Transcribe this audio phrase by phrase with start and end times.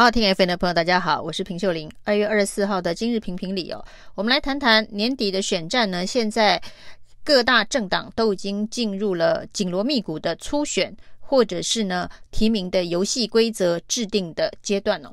[0.00, 1.90] 好，听 FM 的朋友，大家好，我是平秀玲。
[2.04, 3.84] 二月二十四号的今日评评理哦，
[4.14, 6.06] 我们来谈谈年底的选战呢。
[6.06, 6.62] 现在
[7.24, 15.12] 各大政党都已经进入了紧锣密鼓的初选，或者是呢提名的游戏规则制定的阶段哦。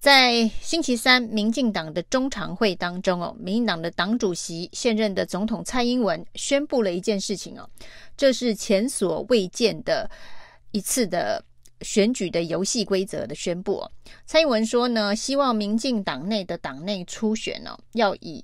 [0.00, 7.68] 在星期三，民进党的中常会当中哦，民进党的党主席现任的总统蔡英文宣布了一件事情哦，
[8.16, 10.10] 这是前所未见的
[10.70, 11.44] 一次的。
[11.80, 13.84] 选举的游戏规则的宣布，
[14.26, 18.42] 蔡英文说呢，希望民进党内的党内初选呢，要以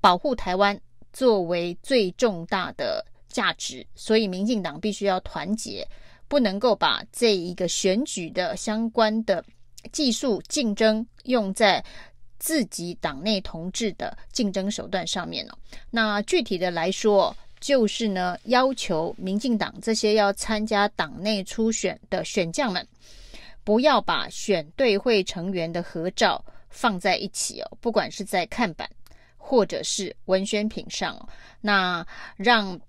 [0.00, 0.78] 保护台湾
[1.12, 5.86] 作为最重大的价值，所以民进党必须要团结，
[6.28, 9.44] 不能够把这一个选举的相关的
[9.90, 11.84] 技术竞争用在
[12.38, 15.58] 自己党内同志的竞争手段上面了。
[15.90, 22.86] 那具体的来说，就是呢，要求民进党这些要参加党内初选的选将们，
[23.64, 28.88] 不要把选对会成员的合照放在一起哦，不管是在看板
[29.36, 31.28] 或者是文宣品上，
[31.60, 32.06] 那
[32.36, 32.80] 让。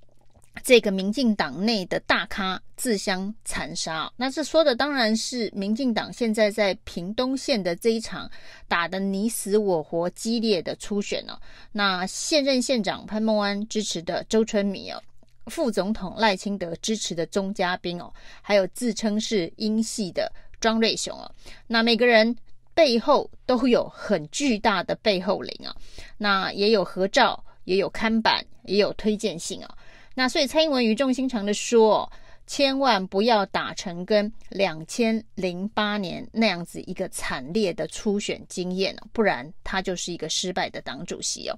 [0.64, 8.30] 这个民进党内的大咖自相残杀，那这说的当然是民进党现在在屏东县的这一场
[8.68, 11.38] 打得你死我活、激烈的初选呢。
[11.72, 15.02] 那现任县长潘孟安支持的周春米哦，
[15.48, 21.30] 副总统赖清德支持的钟嘉宾哦，还有自称是英系的庄瑞雄哦，
[21.68, 22.36] 那每个人
[22.74, 25.76] 背后都有很巨大的背后灵啊，
[26.18, 29.78] 那也有合照，也有看板，也有推荐信啊。
[30.20, 32.12] 那所以蔡英文语重心长的说，
[32.46, 41.58] 千万不要打成跟两千零八年那样子一个惨烈的初选经验，不然他就是一个失败的党主席哦。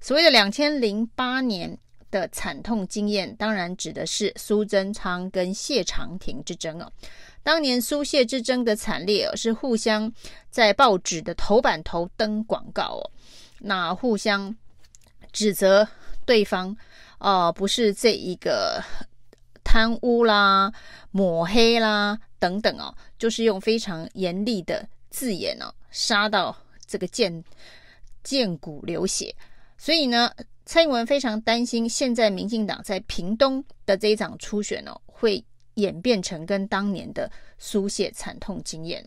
[0.00, 1.76] 所谓的两千零八年
[2.10, 6.90] 的惨痛经验，当然指的是苏贞昌跟谢长廷之争哦。
[7.42, 10.10] 当年苏谢之争的惨烈是互相
[10.48, 13.10] 在报纸的头版头登广告哦，
[13.58, 14.56] 那互相
[15.30, 15.86] 指责
[16.24, 16.74] 对方。
[17.18, 18.82] 哦、不是这一个
[19.64, 20.72] 贪污啦、
[21.10, 27.42] 抹黑啦等等哦，就是用非常严厉的字眼哦，杀到这个剑
[28.22, 29.34] 剑骨流血。
[29.76, 30.32] 所以呢，
[30.64, 39.04] 蔡英文非常担心，现在民进党在屏东的这一场初选哦，会演变成跟当年的苏谢惨痛经验。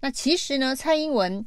[0.00, 1.44] 那其实呢，蔡英文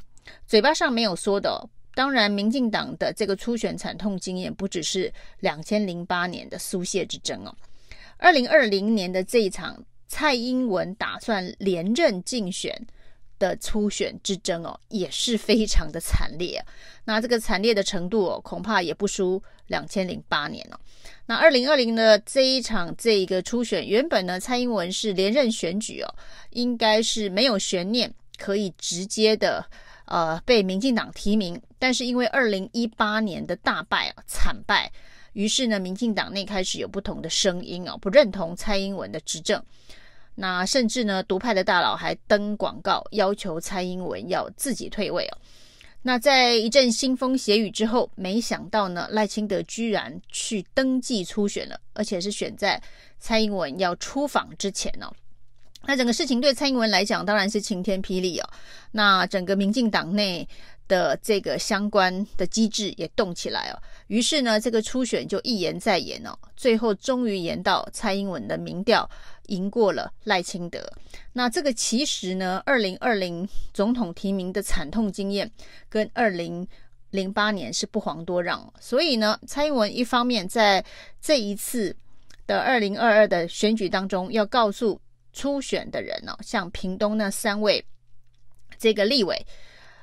[0.48, 1.70] 嘴巴上没有说的。
[2.00, 5.12] 当然，民进党的这个初选惨痛经验不只是
[5.42, 7.54] 两千零八年的苏谢之争哦，
[8.16, 12.74] 二零二零年的这一场蔡英文打算连任竞选
[13.38, 16.64] 的初选之争哦，也是非常的惨烈。
[17.04, 20.80] 那这个惨烈的程度哦，恐怕也不输两千零八年哦。
[21.26, 26.16] 那二零二零的这一场这一个初选，原本呢，蔡英文是连任选举哦，
[26.52, 29.66] 应该是没有悬念，可以直接的。
[30.10, 34.92] 呃，被民进党提名，但是因为二零一八年的大败啊，惨败，
[35.34, 39.64] 于是呢，民进党内开始有不同的声音哦，不认同蔡英文的执政，
[40.34, 45.38] 那甚至呢，独派的大佬还登广告要求蔡英文要自己退位哦。
[46.02, 52.82] 那在一阵腥风血雨之后，没想到呢，赖清德居然去登记初选了，而且是选在
[53.20, 55.14] 蔡英文要出访之前哦。
[55.86, 58.50] 那整个事情对蔡英文来讲当然是晴天霹雳哦。
[58.92, 60.48] 那整个民进党内
[60.88, 63.82] 的这个相关的机制也动起来哦。
[64.08, 69.10] 于是呢，这个初选就一延再延哦，最后终于延到蔡英文的民调
[69.48, 70.84] 赢过了赖清德。
[71.34, 75.50] 那这个其实呢，二零二零总统提名的惨痛经验
[75.88, 76.68] 跟二零
[77.12, 78.72] 零八年是不遑多让。
[78.80, 80.84] 所以呢，蔡英文一方面在
[81.22, 81.96] 这一次
[82.46, 85.00] 的二零二二的选举当中要告诉。
[85.34, 87.84] 初选的人哦，像屏东那三位
[88.78, 89.46] 这个立委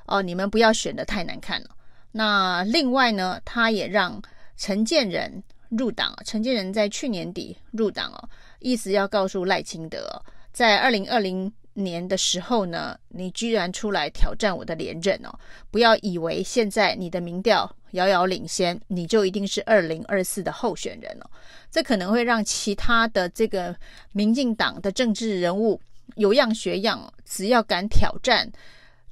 [0.07, 1.71] 哦，你们不要选的太难看了。
[2.13, 4.21] 那另外呢，他也让
[4.57, 6.17] 陈建仁入党。
[6.25, 8.29] 陈建仁在去年底入党哦，
[8.61, 10.23] 意思要告诉赖清德，
[10.53, 15.31] 在二零二零年的时候呢，你居然出来挑战我的连任哦，
[15.71, 21.31] 不要以为现在你的民调遥遥领先，你就一定是二零二四的候选人哦。
[21.71, 23.77] 这可能会让其他的这个
[24.13, 25.81] 民进党的政治人物
[26.17, 28.51] 有样学样，哦只要敢挑战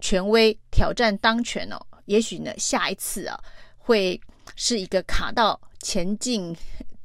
[0.00, 3.38] 权威、挑战当权哦，也许呢下一次啊
[3.76, 4.19] 会
[4.56, 6.56] 是一个卡到前进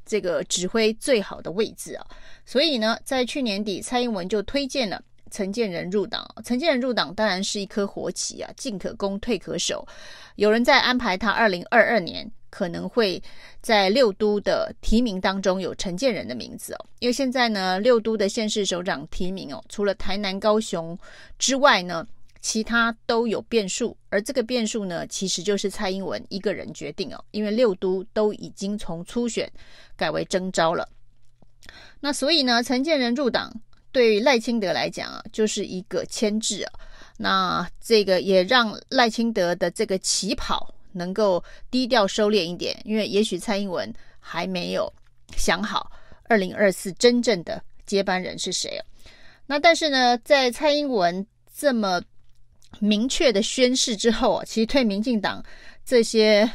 [0.06, 2.06] 这个指挥最好的位置啊。
[2.46, 6.26] 所以呢，在去年底，蔡英文就推荐了陈建仁入党。
[6.44, 9.86] 陈建仁入党当然是一颗活棋啊，进可攻，退可守。
[10.36, 12.30] 有人在安排他二零二二年。
[12.52, 13.22] 可能会
[13.62, 20.98] 在六都的提名当中有陈建仁的名字哦，因为现在呢，六都的县市首长提名哦，除了台南、高雄
[21.38, 22.04] 之外呢，
[22.40, 29.48] 其他都有变数，而这个变数呢，其实就是蔡英文一个人决定哦，因为六都都已经从初选
[29.96, 30.88] 改为征召了。
[32.00, 33.54] 那所以呢，陈建仁入党
[33.92, 36.72] 对赖清德来讲啊，就是一个牵制啊。
[37.16, 44.92] 那这个也让赖清德的这个起跑能够低调收敛一点，因为也许蔡英文还没有
[45.36, 45.90] 想好
[46.24, 48.84] 二零二四真正的接班人是谁啊。
[49.46, 52.00] 那但是呢，在蔡英文这么
[52.78, 55.44] 明确的宣誓之后啊，其实对民进党
[55.84, 56.50] 这些。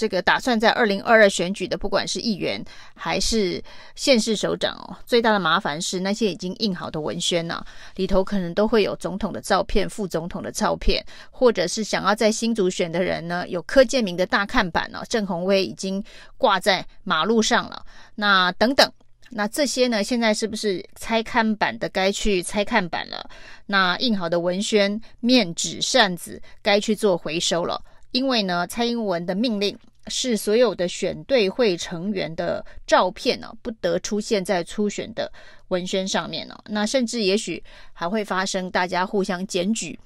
[0.00, 2.64] 这个打算在二零二二选举的，不管是议员
[2.94, 3.62] 还是
[3.94, 7.66] 县市首长哦，最大的麻烦是那些已经印好的文宣呢、啊，
[7.96, 16.02] 里头可能都会有总统的照片、副总统的照片，或者是想要在新竹选的人呢，有柯建铭的大看板呢、啊，郑鸿威已经
[16.38, 18.90] 挂在马路上了，那等等，
[19.28, 23.28] 那这些呢，现在是不是拆看板的该去拆看板了？
[23.66, 27.82] 那印好的文宣、面纸、扇子该去做回收了，
[28.12, 29.76] 因为呢，蔡英文的命令。
[30.06, 35.30] 是所有的选队会成员的照片呢、不得出现在初选的
[35.68, 37.62] 文宣上面呢、那甚至也许
[37.92, 39.98] 还会发生大家互相检举，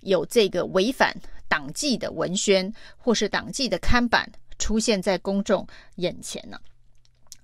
[0.00, 1.14] 有这个违反
[1.48, 5.66] 党纪的文宣或是党纪的看板出现在公众
[5.96, 6.58] 眼前呢、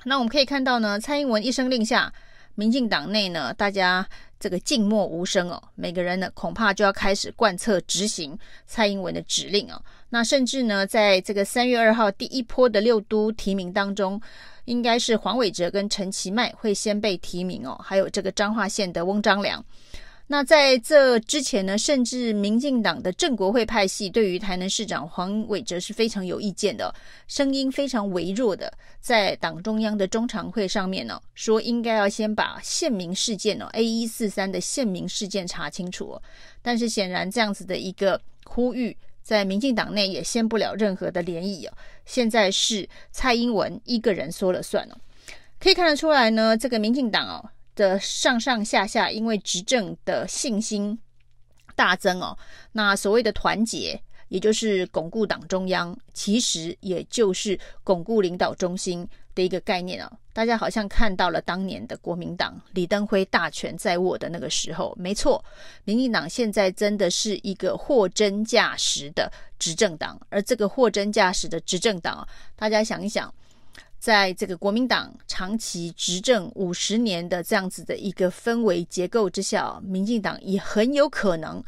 [0.04, 2.12] 那我们可以看到呢，蔡英文一声令下，
[2.54, 4.08] 民进党内呢，大家。
[4.40, 9.81] 这个静默无声哦，每个人呢恐怕就要开始贯彻执行蔡英文的指令哦。
[10.11, 14.20] 那甚至呢，在这个三月二号第一波的六都提名当中，
[14.64, 19.64] 应该是黄伟哲跟陈其迈会先被提名哦，还有这个彰化县的翁章良。
[20.30, 26.94] 那在这之前呢，甚至民进党的正国会派系对于台南市长黄伟哲是非常有意见的，
[27.26, 28.70] 声音非常微弱的，
[29.00, 36.20] 在党中央的中常会上面呢，说应该要先把县民事件哦，A 一四三的县民事件查清楚。
[36.60, 41.72] 但是显然这样子的一个呼吁，在民进党内也掀不了任何的涟漪哦。
[42.04, 44.96] 现在是蔡英文一个人说了算哦，
[45.58, 47.50] 可以看得出来呢，这个民进党哦。
[47.78, 50.98] 的上上下下，因为执政的信心
[51.76, 52.36] 大增哦，
[52.72, 60.10] 那所谓的团结，也就是巩固党中央，其实也就是巩固领导中心的一个概念哦。
[60.32, 65.44] 大家好像看到了当年的国民党李登辉大权在握的那个时候，没错，
[65.84, 72.26] 民进党现在真的是一个货真价实的执政党，而这个货真价实的执政党，
[72.56, 73.32] 大家想一想。
[73.98, 81.62] 在这个国民党长期执政五十年的这样子的一个氛围结构之下，民进党也很有可能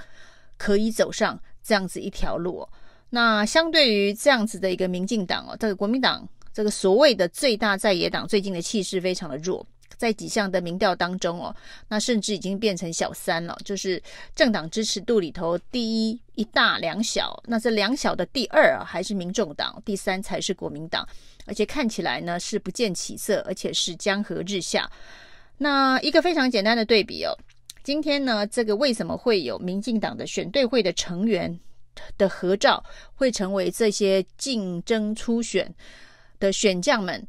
[0.57, 2.67] 可以走上这样子一条路。
[3.11, 9.67] 那相对于这样子的一个民进党哦，这个国民党这个所谓的最大在野党，最近的气势非常的弱。
[9.97, 11.55] 在几项的民调当中哦，
[11.89, 14.03] 那甚至已经变成小三了，就是
[14.35, 21.07] 政党支持度里头第一一大两小，那这两小的第二啊还是民众党，第三才是国民党，
[21.47, 24.91] 而且看起来呢是不见起色，而且是江河日下。
[25.59, 27.37] 那一个非常简单的对比哦，
[27.83, 31.61] 今天呢这个为什么会有民进党的选对会的成员
[32.17, 32.83] 的合照
[33.15, 35.75] 会成为这些竞争初选
[36.39, 37.27] 的选将们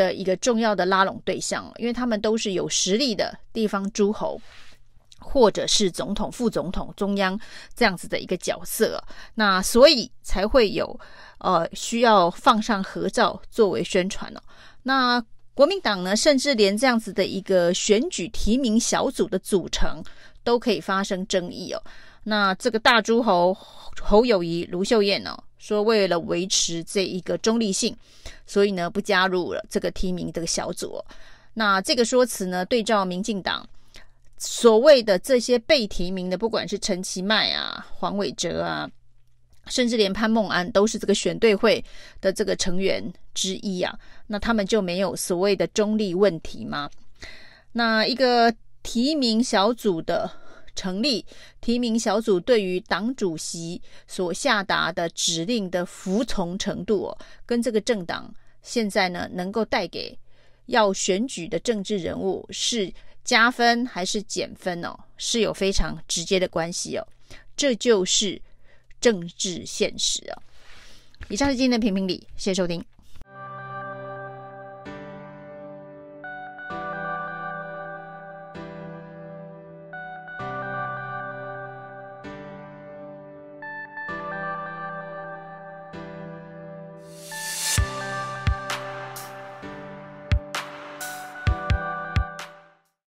[0.00, 4.40] 的一个重要的拉拢对象，因为他们都是有实力的地方诸侯，
[5.18, 7.38] 或者是总统、副总统、中央
[7.74, 9.02] 这样子的一个角色，
[9.34, 10.98] 那所以才会有
[11.38, 14.40] 呃需要放上合照作为宣传哦。
[14.84, 15.22] 那
[15.52, 20.02] 国民党呢，甚至连这样子的一个选举提名小组的组成
[20.42, 21.82] 都可以发生争议哦。
[22.24, 23.54] 那这个大诸侯
[24.00, 25.36] 侯友谊、卢秀燕呢、哦？
[25.60, 27.94] 说为了维持这一个中立性，
[28.46, 31.04] 所以呢不加入了这个提名这个小组。
[31.52, 33.68] 那这个说辞呢，对照民进党
[34.38, 38.90] 所谓的这些被提名的，不管是陈其迈啊、黄伟哲啊，
[39.66, 41.84] 甚至连潘孟安都是这个选对会
[42.22, 43.94] 的这个成员之一啊，
[44.28, 46.90] 那他们就没有所谓的中立问题吗？
[47.72, 48.52] 那一个
[48.82, 50.39] 提名小组的。
[50.74, 51.24] 成立
[51.60, 60.16] 提名小组，对于党主席所下达的指令的服从程度哦，跟这个政党现在呢能够带给
[60.66, 62.92] 要选举的政治人物是
[63.24, 67.06] 加分还是减分哦，是有非常直接的关系哦。
[67.56, 68.40] 这就是
[69.00, 70.42] 政治现实哦。
[71.28, 72.82] 以上是今天的评评理，谢谢收听。